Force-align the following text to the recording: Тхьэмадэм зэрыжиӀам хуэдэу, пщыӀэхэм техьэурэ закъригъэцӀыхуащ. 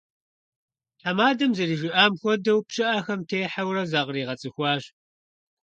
Тхьэмадэм 0.99 1.51
зэрыжиӀам 1.57 2.13
хуэдэу, 2.19 2.59
пщыӀэхэм 2.67 3.21
техьэурэ 3.29 3.83
закъригъэцӀыхуащ. 3.91 4.83